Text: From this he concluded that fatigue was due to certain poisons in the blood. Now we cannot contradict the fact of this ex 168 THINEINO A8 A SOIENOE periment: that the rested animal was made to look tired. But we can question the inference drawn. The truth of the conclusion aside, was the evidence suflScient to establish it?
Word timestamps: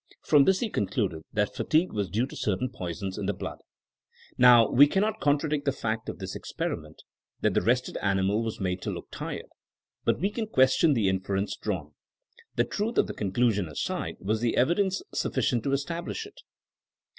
From 0.23 0.45
this 0.45 0.61
he 0.61 0.69
concluded 0.71 1.21
that 1.31 1.53
fatigue 1.53 1.93
was 1.93 2.09
due 2.09 2.25
to 2.25 2.35
certain 2.35 2.71
poisons 2.71 3.19
in 3.19 3.27
the 3.27 3.35
blood. 3.35 3.59
Now 4.35 4.67
we 4.67 4.87
cannot 4.87 5.19
contradict 5.19 5.63
the 5.65 5.71
fact 5.71 6.09
of 6.09 6.17
this 6.17 6.35
ex 6.35 6.51
168 6.57 6.57
THINEINO 6.57 6.73
A8 6.73 6.91
A 6.91 7.03
SOIENOE 7.03 7.09
periment: 7.11 7.41
that 7.41 7.53
the 7.53 7.61
rested 7.67 7.97
animal 7.97 8.41
was 8.41 8.59
made 8.59 8.81
to 8.81 8.89
look 8.89 9.11
tired. 9.11 9.45
But 10.03 10.19
we 10.19 10.31
can 10.31 10.47
question 10.47 10.93
the 10.95 11.07
inference 11.07 11.55
drawn. 11.55 11.93
The 12.55 12.63
truth 12.63 12.97
of 12.97 13.05
the 13.05 13.13
conclusion 13.13 13.67
aside, 13.67 14.15
was 14.19 14.41
the 14.41 14.57
evidence 14.57 15.03
suflScient 15.13 15.61
to 15.61 15.71
establish 15.71 16.25
it? 16.25 16.41